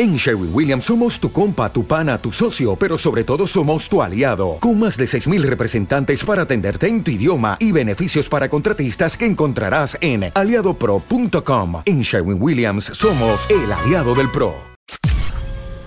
En 0.00 0.14
Sherwin 0.14 0.50
Williams 0.54 0.84
somos 0.84 1.18
tu 1.18 1.32
compa, 1.32 1.72
tu 1.72 1.84
pana, 1.84 2.18
tu 2.18 2.30
socio, 2.30 2.76
pero 2.76 2.96
sobre 2.96 3.24
todo 3.24 3.48
somos 3.48 3.88
tu 3.88 4.00
aliado, 4.00 4.58
con 4.60 4.78
más 4.78 4.96
de 4.96 5.06
6.000 5.06 5.42
representantes 5.42 6.22
para 6.24 6.42
atenderte 6.42 6.86
en 6.86 7.02
tu 7.02 7.10
idioma 7.10 7.56
y 7.58 7.72
beneficios 7.72 8.28
para 8.28 8.48
contratistas 8.48 9.16
que 9.16 9.26
encontrarás 9.26 9.98
en 10.00 10.30
aliadopro.com. 10.32 11.82
En 11.84 12.02
Sherwin 12.02 12.40
Williams 12.40 12.84
somos 12.84 13.50
el 13.50 13.72
aliado 13.72 14.14
del 14.14 14.30
PRO. 14.30 14.54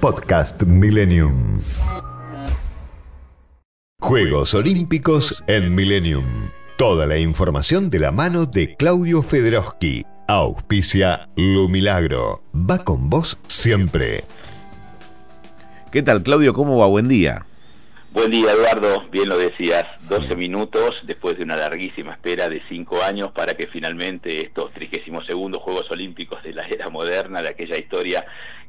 Podcast 0.01 0.61
Millennium. 0.63 1.61
Juegos 4.01 4.53
Olímpicos 4.53 5.41
en 5.47 5.73
Millennium. 5.73 6.49
Toda 6.77 7.07
la 7.07 7.17
información 7.17 7.89
de 7.89 7.99
la 7.99 8.11
mano 8.11 8.45
de 8.45 8.75
Claudio 8.75 9.21
Federoski 9.21 10.03
Auspicia 10.33 11.27
Lu 11.35 11.67
Milagro. 11.67 12.41
Va 12.55 12.77
con 12.77 13.09
vos 13.09 13.37
siempre. 13.47 14.23
¿Qué 15.91 16.03
tal, 16.03 16.23
Claudio? 16.23 16.53
¿Cómo 16.53 16.77
va? 16.77 16.87
Buen 16.87 17.09
día. 17.09 17.45
Buen 18.13 18.31
día, 18.31 18.53
Eduardo. 18.53 19.09
Bien 19.11 19.27
lo 19.27 19.37
decías. 19.37 19.83
12 20.07 20.37
minutos 20.37 20.91
después 21.03 21.37
de 21.37 21.43
una 21.43 21.57
larguísima 21.57 22.13
espera 22.13 22.47
de 22.47 22.61
5 22.69 23.03
años 23.03 23.33
para 23.33 23.55
que 23.55 23.67
finalmente 23.67 24.45
estos 24.45 24.71
32 24.71 25.61
Juegos 25.61 25.91
Olímpicos 25.91 26.41
de 26.43 26.53
la 26.53 26.65
era 26.65 26.89
moderna, 26.89 27.41
de 27.41 27.49
aquella 27.49 27.77
historia 27.77 28.25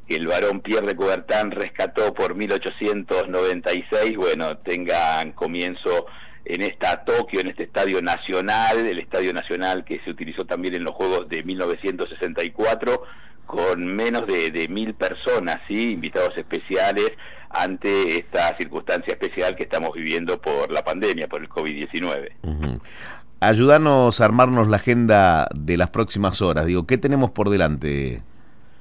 que 0.09 0.17
el 0.17 0.27
varón 0.27 0.63
Pierre 0.63 0.89
de 0.89 0.97
Coubertin 0.97 1.53
rescató 1.53 2.13
por 2.13 2.35
1896, 2.35 4.17
bueno, 4.17 4.57
tengan 4.59 5.31
comienzo 5.31 6.07
en 6.45 6.63
esta 6.63 7.05
Tokio, 7.05 7.41
en 7.41 7.49
este 7.49 7.65
estadio 7.65 8.03
nacional, 8.03 8.79
el 8.79 8.99
estadio 8.99 9.33
nacional 9.33 9.85
que 9.85 10.01
se 10.05 10.11
utilizó 10.11 10.45
también 10.45 10.75
en 10.75 10.85
los 10.85 10.95
Juegos 10.95 11.29
de 11.29 11.43
1964, 11.43 13.03
con 13.47 13.85
menos 13.87 14.27
de, 14.27 14.67
mil 14.69 14.95
personas, 14.95 15.61
¿sí? 15.69 15.93
invitados 15.93 16.37
especiales 16.37 17.13
ante 17.51 18.19
esta 18.19 18.57
circunstancia 18.57 19.13
especial 19.13 19.55
que 19.57 19.65
estamos 19.65 19.93
viviendo 19.93 20.41
por 20.41 20.71
la 20.71 20.83
pandemia, 20.83 21.29
por 21.29 21.43
el 21.43 21.49
COVID-19. 21.49 22.31
Ayúdanos 23.41 24.21
a 24.21 24.25
armarnos 24.25 24.69
la 24.69 24.77
agenda 24.77 25.49
de 25.55 25.77
las 25.77 25.91
próximas 25.91 26.41
horas. 26.41 26.65
Digo, 26.65 26.87
¿qué 26.87 26.97
tenemos 26.97 27.33
por 27.33 27.51
delante? 27.51 28.23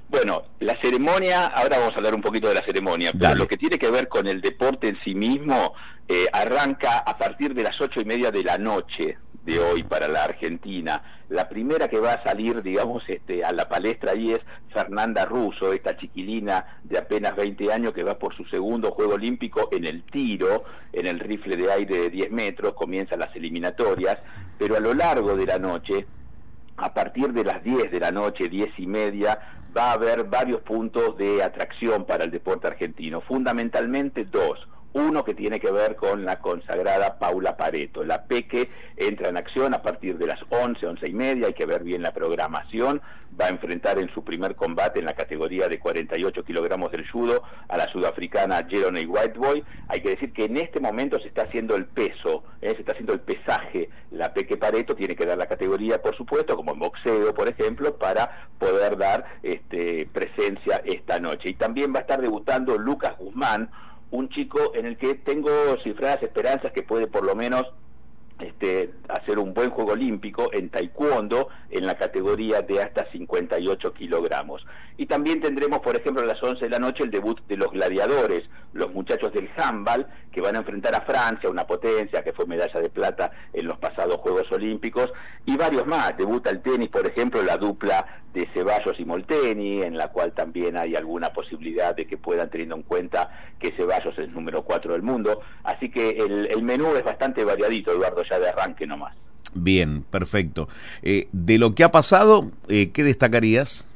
Bueno, 0.09 0.44
la 0.59 0.80
ceremonia, 0.81 1.48
ahora 1.48 1.80
vamos 1.80 1.94
a 1.94 1.98
hablar 1.98 2.14
un 2.14 2.22
poquito 2.22 2.50
de 2.50 2.56
la 2.56 2.66
ceremonia, 2.66 3.12
pero 3.18 3.36
lo 3.36 3.48
que 3.48 3.58
tiene 3.58 3.80
que 3.80 3.90
ver 3.90 4.08
con 4.08 4.28
el 4.28 4.42
deporte 4.42 4.90
en 4.90 5.00
sí 5.03 5.16
mismo 5.16 5.73
eh, 6.14 6.28
arranca 6.34 6.98
a 6.98 7.17
partir 7.17 7.54
de 7.54 7.64
las 7.64 7.80
ocho 7.80 8.02
y 8.02 8.04
media 8.04 8.31
de 8.31 8.44
la 8.44 8.58
noche 8.58 9.17
de 9.45 9.59
hoy 9.59 9.84
para 9.84 10.09
la 10.09 10.26
Argentina. 10.26 11.02
La 11.30 11.48
primera 11.48 11.88
que 11.88 12.02
va 12.02 12.12
a 12.12 12.23
salir, 12.23 12.62
digamos, 12.62 13.02
este, 13.08 13.45
a 13.45 13.53
la 13.53 13.70
palestra 13.70 14.12
ahí 14.12 14.34
es 14.34 14.42
Fernanda 14.73 15.23
Russo, 15.23 15.72
esta 15.72 15.95
chiquilina 15.95 16.80
de 16.84 16.98
apenas 16.98 17.34
20 17.38 17.72
años 17.72 17.94
que 17.94 18.03
va 18.03 18.20
por 18.20 18.36
su 18.36 18.44
segundo 18.44 18.92
Juego 18.92 19.14
Olímpico 19.14 19.70
en 19.72 19.86
el 19.86 20.03
tiro, 20.03 20.66
en 20.92 21.08
el 21.08 21.18
rifle 21.18 21.56
de 21.56 21.72
aire 21.72 21.98
de 21.98 22.09
10 22.09 22.31
metros, 22.31 22.73
comienzan 22.73 23.20
las 23.20 23.34
eliminatorias, 23.34 24.20
pero 24.59 24.75
a 24.75 24.81
lo 24.81 24.94
largo 24.94 25.38
de 25.38 25.46
la 25.46 25.59
noche 25.59 26.06
a 26.75 26.94
partir 26.94 27.31
de 27.31 27.46
las 27.46 27.64
10 27.64 27.90
de 27.90 28.00
la 28.02 28.12
noche, 28.12 28.50
10 28.50 28.80
y 28.80 28.88
media, 28.88 29.40
va 29.75 29.92
a 29.92 29.94
haber 29.94 30.25
varios 30.25 30.59
puntos 30.59 31.18
de 31.18 31.42
atracción 31.42 32.06
para 32.06 32.25
el 32.25 32.31
deporte 32.31 32.68
argentino, 32.68 33.22
fundamentalmente 33.22 34.25
dos. 34.25 34.59
Uno 34.94 35.23
que 35.23 35.34
tiene 35.34 35.59
que 35.59 35.72
ver 35.72 35.95
con 35.95 36.25
la 36.25 36.39
consagrada 36.39 37.17
Paula 37.17 37.56
Pareto. 37.56 38.03
La 38.03 38.23
Peque 38.25 38.70
entra 38.97 39.30
en 39.30 39.38
acción 39.38 39.73
a 39.73 39.81
partir 39.81 40.17
de 40.17 40.28
las 40.28 40.39
11, 40.50 40.86
11 40.86 41.08
y 41.08 41.14
media, 41.14 41.47
hay 41.47 41.53
que 41.53 41.66
ver 41.66 41.84
bien 41.84 42.02
la 42.02 42.14
programación. 42.14 43.02
Va 43.39 43.45
a 43.45 43.50
enfrentar 43.50 43.97
en 43.97 44.14
su 44.14 44.25
primer 44.25 44.56
combate 44.56 45.00
en 45.00 45.06
la 45.06 45.14
categoría 45.14 45.69
de 45.69 45.80
48 45.80 46.44
kilogramos 46.44 46.92
del 46.92 47.09
judo 47.09 47.44
a 47.69 47.78
la 47.78 47.89
sudafricana 47.89 48.67
Jerone 48.67 49.06
Whiteboy. 49.06 49.64
Hay 49.88 50.02
que 50.02 50.09
decir 50.09 50.34
que 50.34 50.45
en 50.45 50.58
este 50.58 50.81
momento 50.81 51.17
se 51.19 51.30
está 51.30 51.44
haciendo 51.44 51.78
el 51.78 51.86
peso, 51.86 52.44
¿eh? 52.62 52.73
se 52.73 52.81
está 52.81 52.92
haciendo 52.92 53.14
el 53.14 53.22
pesaje. 53.22 53.89
La 54.12 54.34
Peque 54.34 54.58
Pareto 54.58 54.96
tiene 54.96 55.16
que 55.16 55.25
dar 55.25 55.38
la 55.38 55.46
categoría, 55.46 56.02
por 56.02 56.18
supuesto, 56.18 56.58
como 56.58 56.73
en 56.73 56.79
boxeo, 56.79 57.34
por 57.34 57.47
ejemplo, 57.47 57.96
para 57.96 58.50
poder 58.59 58.97
dar 58.97 59.25
este, 59.44 60.06
presencia 60.12 60.81
esta 60.84 61.19
noche. 61.22 61.50
Y 61.50 61.53
también 61.53 61.94
va 61.94 62.00
a 62.00 62.02
estar 62.02 62.19
debutando 62.19 62.78
Lucas 62.78 63.18
Guzmán, 63.18 63.69
un 64.11 64.29
chico 64.29 64.73
en 64.75 64.85
el 64.85 64.97
que 64.97 65.16
tengo 65.16 65.49
cifradas 65.83 66.23
esperanzas 66.23 66.72
que 66.72 66.83
puede 66.83 67.07
por 67.07 67.23
lo 67.23 67.35
menos 67.35 67.66
este, 68.44 68.91
hacer 69.07 69.40
un 69.40 69.53
buen 69.53 69.69
juego 69.69 69.91
olímpico 69.91 70.50
en 70.53 70.69
taekwondo 70.69 71.50
en 71.69 71.85
la 71.85 71.97
categoría 71.97 72.62
de 72.62 72.81
hasta 72.81 73.09
58 73.12 73.94
kilogramos. 73.94 74.66
Y 74.97 75.06
también 75.06 75.41
tendremos, 75.41 75.79
por 75.79 75.96
ejemplo, 75.96 76.22
a 76.22 76.25
las 76.25 76.41
11 76.41 76.66
de 76.66 76.69
la 76.69 76.79
noche 76.79 77.03
el 77.03 77.12
debut 77.12 77.40
de 77.47 77.57
los 77.57 77.72
gladiadores, 77.72 78.44
los 78.74 78.94
muchachos 78.94 79.34
del 79.34 79.50
handball, 79.57 80.07
que 80.31 80.41
van 80.41 80.56
a 80.56 80.59
enfrentar 80.59 80.96
a 80.96 81.02
Francia, 81.02 81.50
una 81.50 81.66
potencia 81.66 82.24
que 82.24 82.34
fue 82.34 82.46
medalla 82.46 82.79
de 82.79 82.90
plata 82.90 83.31
en 83.53 83.68
los 83.68 83.78
pasados 83.79 84.18
Juegos 84.18 84.52
Olímpicos, 84.52 85.12
y 85.46 85.58
varios 85.58 85.88
más. 85.88 86.16
Debuta 86.18 86.50
el 86.50 86.62
tenis, 86.62 86.90
por 86.90 87.06
ejemplo, 87.06 87.41
la 87.41 87.58
dupla 87.58 88.22
de 88.34 88.47
Ceballos 88.53 88.97
y 89.00 89.06
Molteni, 89.06 89.81
en 89.81 89.97
la 89.97 90.09
cual 90.09 90.31
también 90.31 90.78
hay 90.78 90.96
alguna 90.96 91.34
posibilidad 91.34 91.96
de 91.96 92.08
que 92.08 92.18
puedan, 92.18 92.50
teniendo 92.50 92.75
en 92.75 92.84
cuenta 92.84 93.29
que 93.59 93.72
Ceballos 93.72 94.13
es 94.13 94.25
el 94.25 94.34
número 94.34 94.63
4 94.63 94.94
del 94.94 95.02
mundo. 95.02 95.41
Así 95.63 95.90
que 95.90 96.12
el, 96.12 96.63
menú 96.63 96.96
es 96.96 97.03
bastante 97.03 97.44
variadito, 97.44 97.91
Eduardo, 97.91 98.23
ya 98.31 98.40
de 98.40 98.50
arranque 98.50 98.88
nomás. 98.88 99.16
Bien, 99.53 100.03
perfecto. 100.03 100.69
Eh, 101.03 101.28
de 101.31 101.59
lo 101.59 101.75
que 101.75 101.84
ha 101.84 101.92
pasado, 101.92 102.52
eh, 102.69 102.92
¿qué 102.92 103.03
destacarías? 103.03 103.88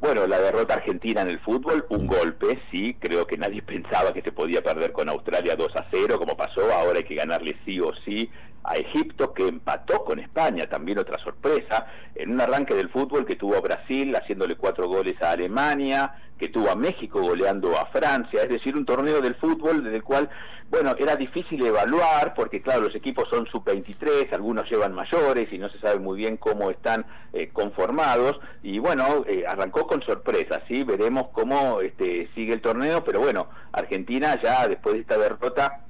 Bueno, 0.00 0.26
la 0.26 0.38
derrota 0.38 0.74
argentina 0.74 1.22
en 1.22 1.28
el 1.28 1.38
fútbol, 1.38 1.86
un 1.88 2.06
golpe, 2.06 2.60
sí, 2.70 2.96
creo 2.98 3.26
que 3.26 3.38
nadie 3.38 3.62
pensaba 3.66 4.12
que 4.12 4.22
se 4.22 4.32
podía 4.32 4.62
perder 4.62 4.92
con 4.92 5.08
Australia 5.08 5.56
2 5.56 5.76
a 5.76 5.86
0, 5.90 6.18
como 6.18 6.36
pasó, 6.36 6.72
ahora 6.72 6.98
hay 6.98 7.04
que 7.04 7.14
ganarle 7.14 7.56
sí 7.64 7.80
o 7.80 7.92
sí 8.04 8.30
a 8.64 8.76
Egipto, 8.76 9.34
que 9.34 9.46
empató 9.46 10.04
con 10.04 10.18
España, 10.18 10.66
también 10.66 10.98
otra 10.98 11.18
sorpresa, 11.18 11.86
en 12.14 12.30
un 12.30 12.40
arranque 12.40 12.74
del 12.74 12.88
fútbol 12.88 13.26
que 13.26 13.36
tuvo 13.36 13.56
a 13.56 13.60
Brasil 13.60 14.14
haciéndole 14.16 14.56
cuatro 14.56 14.88
goles 14.88 15.20
a 15.20 15.32
Alemania, 15.32 16.14
que 16.38 16.48
tuvo 16.48 16.70
a 16.70 16.74
México 16.74 17.20
goleando 17.20 17.78
a 17.78 17.86
Francia, 17.86 18.42
es 18.42 18.48
decir, 18.48 18.76
un 18.76 18.84
torneo 18.84 19.20
del 19.20 19.34
fútbol 19.36 19.84
del 19.84 20.02
cual, 20.02 20.28
bueno, 20.68 20.96
era 20.98 21.14
difícil 21.16 21.64
evaluar, 21.64 22.34
porque 22.34 22.60
claro, 22.60 22.82
los 22.82 22.94
equipos 22.94 23.28
son 23.28 23.46
sub-23, 23.46 24.32
algunos 24.32 24.68
llevan 24.68 24.94
mayores 24.94 25.52
y 25.52 25.58
no 25.58 25.68
se 25.68 25.78
sabe 25.78 26.00
muy 26.00 26.18
bien 26.18 26.36
cómo 26.36 26.70
están 26.70 27.06
eh, 27.32 27.50
conformados, 27.52 28.40
y 28.62 28.78
bueno, 28.78 29.24
eh, 29.28 29.44
arrancó 29.46 29.86
con 29.86 30.02
sorpresa, 30.02 30.62
¿sí? 30.66 30.82
Veremos 30.82 31.28
cómo 31.32 31.80
este, 31.80 32.28
sigue 32.34 32.54
el 32.54 32.60
torneo, 32.60 33.04
pero 33.04 33.20
bueno, 33.20 33.48
Argentina 33.72 34.40
ya 34.42 34.66
después 34.66 34.94
de 34.94 35.00
esta 35.02 35.18
derrota 35.18 35.83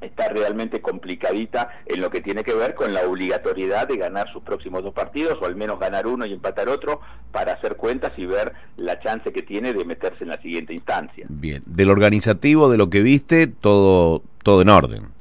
está 0.00 0.28
realmente 0.28 0.80
complicadita 0.80 1.70
en 1.86 2.00
lo 2.00 2.10
que 2.10 2.20
tiene 2.20 2.44
que 2.44 2.54
ver 2.54 2.74
con 2.74 2.92
la 2.92 3.06
obligatoriedad 3.06 3.88
de 3.88 3.96
ganar 3.96 4.30
sus 4.32 4.42
próximos 4.42 4.82
dos 4.82 4.94
partidos 4.94 5.38
o 5.40 5.46
al 5.46 5.56
menos 5.56 5.80
ganar 5.80 6.06
uno 6.06 6.26
y 6.26 6.32
empatar 6.32 6.68
otro 6.68 7.00
para 7.32 7.52
hacer 7.52 7.76
cuentas 7.76 8.12
y 8.16 8.26
ver 8.26 8.52
la 8.76 9.00
chance 9.00 9.32
que 9.32 9.42
tiene 9.42 9.72
de 9.72 9.84
meterse 9.84 10.24
en 10.24 10.30
la 10.30 10.40
siguiente 10.40 10.74
instancia. 10.74 11.26
Bien, 11.28 11.62
del 11.66 11.90
organizativo, 11.90 12.70
de 12.70 12.78
lo 12.78 12.90
que 12.90 13.02
viste, 13.02 13.46
todo 13.46 14.22
todo 14.42 14.62
en 14.62 14.68
orden. 14.68 15.15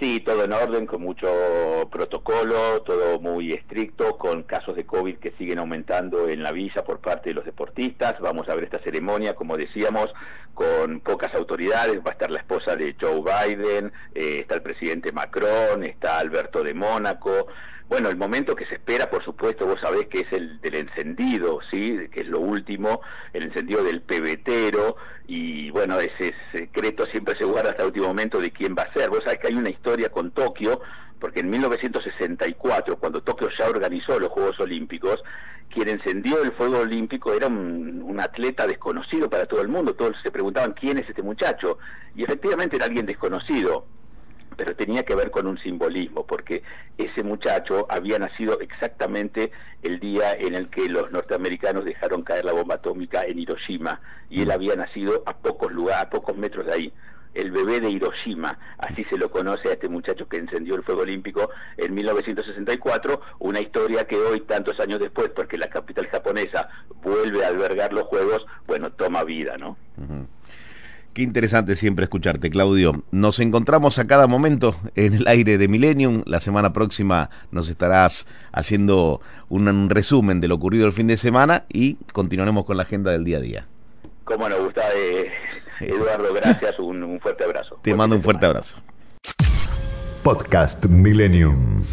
Sí, 0.00 0.20
todo 0.20 0.44
en 0.44 0.52
orden, 0.52 0.86
con 0.86 1.02
mucho 1.02 1.88
protocolo, 1.90 2.82
todo 2.82 3.20
muy 3.20 3.52
estricto, 3.52 4.18
con 4.18 4.42
casos 4.42 4.74
de 4.74 4.84
COVID 4.84 5.18
que 5.18 5.30
siguen 5.38 5.60
aumentando 5.60 6.28
en 6.28 6.42
la 6.42 6.50
villa 6.50 6.82
por 6.82 6.98
parte 6.98 7.30
de 7.30 7.34
los 7.34 7.44
deportistas. 7.44 8.18
Vamos 8.18 8.48
a 8.48 8.56
ver 8.56 8.64
esta 8.64 8.80
ceremonia, 8.80 9.36
como 9.36 9.56
decíamos, 9.56 10.12
con 10.52 10.98
pocas 11.00 11.32
autoridades. 11.34 12.00
Va 12.00 12.10
a 12.10 12.12
estar 12.12 12.30
la 12.30 12.40
esposa 12.40 12.74
de 12.74 12.96
Joe 13.00 13.22
Biden, 13.22 13.92
eh, 14.14 14.38
está 14.40 14.56
el 14.56 14.62
presidente 14.62 15.12
Macron, 15.12 15.84
está 15.84 16.18
Alberto 16.18 16.64
de 16.64 16.74
Mónaco. 16.74 17.46
Bueno, 17.88 18.08
el 18.08 18.16
momento 18.16 18.56
que 18.56 18.64
se 18.66 18.74
espera, 18.74 19.10
por 19.10 19.22
supuesto, 19.22 19.66
vos 19.66 19.78
sabés 19.80 20.08
que 20.08 20.20
es 20.20 20.32
el 20.32 20.60
del 20.60 20.74
encendido, 20.74 21.60
¿sí? 21.70 22.08
Que 22.10 22.22
es 22.22 22.28
lo 22.28 22.40
último, 22.40 23.02
el 23.32 23.44
encendido 23.44 23.84
del 23.84 24.00
pebetero, 24.00 24.96
y 25.26 25.70
bueno, 25.70 26.00
ese 26.00 26.34
secreto 26.50 27.06
siempre 27.06 27.36
se 27.36 27.44
guarda 27.44 27.70
hasta 27.70 27.82
el 27.82 27.88
último 27.88 28.08
momento 28.08 28.40
de 28.40 28.50
quién 28.50 28.74
va 28.76 28.84
a 28.84 28.92
ser. 28.94 29.10
Vos 29.10 29.20
sabés 29.22 29.38
que 29.38 29.48
hay 29.48 29.54
una 29.54 29.68
historia 29.68 30.08
con 30.08 30.30
Tokio, 30.30 30.80
porque 31.20 31.40
en 31.40 31.50
1964, 31.50 32.98
cuando 32.98 33.22
Tokio 33.22 33.48
ya 33.58 33.68
organizó 33.68 34.18
los 34.18 34.30
Juegos 34.30 34.58
Olímpicos, 34.60 35.22
quien 35.68 35.88
encendió 35.88 36.42
el 36.42 36.52
fuego 36.52 36.78
olímpico 36.78 37.32
era 37.34 37.48
un, 37.48 38.02
un, 38.02 38.20
atleta 38.20 38.66
desconocido 38.66 39.28
para 39.28 39.46
todo 39.46 39.60
el 39.60 39.68
mundo. 39.68 39.94
Todos 39.94 40.16
se 40.22 40.30
preguntaban 40.30 40.72
quién 40.72 40.98
es 40.98 41.08
este 41.08 41.22
muchacho. 41.22 41.78
Y 42.14 42.22
efectivamente 42.22 42.76
era 42.76 42.86
alguien 42.86 43.06
desconocido 43.06 43.86
pero 44.56 44.74
tenía 44.76 45.04
que 45.04 45.14
ver 45.14 45.30
con 45.30 45.46
un 45.46 45.58
simbolismo, 45.58 46.26
porque 46.26 46.62
ese 46.98 47.22
muchacho 47.22 47.86
había 47.88 48.18
nacido 48.18 48.60
exactamente 48.60 49.50
el 49.82 50.00
día 50.00 50.32
en 50.32 50.54
el 50.54 50.68
que 50.68 50.88
los 50.88 51.10
norteamericanos 51.12 51.84
dejaron 51.84 52.22
caer 52.22 52.44
la 52.44 52.52
bomba 52.52 52.76
atómica 52.76 53.24
en 53.24 53.38
Hiroshima, 53.38 54.00
y 54.30 54.42
él 54.42 54.50
había 54.50 54.76
nacido 54.76 55.22
a 55.26 55.36
pocos 55.36 55.72
lugares, 55.72 56.02
a 56.02 56.10
pocos 56.10 56.36
metros 56.36 56.66
de 56.66 56.72
ahí. 56.72 56.92
el 57.34 57.50
bebé 57.50 57.80
de 57.80 57.90
Hiroshima, 57.90 58.58
así 58.78 59.04
se 59.04 59.18
lo 59.18 59.30
conoce 59.30 59.68
a 59.68 59.72
este 59.72 59.88
muchacho 59.88 60.28
que 60.28 60.36
encendió 60.36 60.76
el 60.76 60.84
fuego 60.84 61.02
olímpico 61.02 61.50
en 61.76 61.92
1964, 61.92 63.20
una 63.40 63.60
historia 63.60 64.06
que 64.06 64.16
hoy, 64.16 64.42
tantos 64.42 64.78
años 64.80 65.00
después, 65.00 65.30
porque 65.30 65.58
la 65.58 65.68
capital 65.68 66.06
japonesa 66.06 66.68
vuelve 67.02 67.44
a 67.44 67.48
albergar 67.48 67.92
los 67.92 68.04
Juegos, 68.04 68.46
bueno, 68.66 68.92
toma 68.92 69.24
vida, 69.24 69.56
¿no? 69.58 69.76
Qué 71.14 71.22
interesante 71.22 71.76
siempre 71.76 72.02
escucharte, 72.02 72.50
Claudio. 72.50 73.04
Nos 73.12 73.38
encontramos 73.38 74.00
a 74.00 74.06
cada 74.08 74.26
momento 74.26 74.74
en 74.96 75.14
el 75.14 75.28
aire 75.28 75.58
de 75.58 75.68
Millennium. 75.68 76.24
La 76.26 76.40
semana 76.40 76.72
próxima 76.72 77.30
nos 77.52 77.68
estarás 77.68 78.26
haciendo 78.50 79.20
un 79.48 79.90
resumen 79.90 80.40
de 80.40 80.48
lo 80.48 80.56
ocurrido 80.56 80.88
el 80.88 80.92
fin 80.92 81.06
de 81.06 81.16
semana 81.16 81.66
y 81.68 81.94
continuaremos 82.12 82.64
con 82.64 82.78
la 82.78 82.82
agenda 82.82 83.12
del 83.12 83.22
día 83.22 83.36
a 83.36 83.40
día. 83.40 83.66
Cómo 84.24 84.48
nos 84.48 84.58
gusta, 84.58 84.82
eh, 84.96 85.30
Eduardo, 85.80 86.34
gracias, 86.34 86.80
un, 86.80 87.20
fuerte 87.20 87.44
abrazo. 87.44 87.78
Te 87.80 87.94
mando 87.94 88.16
un 88.16 88.22
fuerte 88.22 88.46
abrazo. 88.46 88.78
Podcast 90.24 90.84
Millennium. 90.86 91.84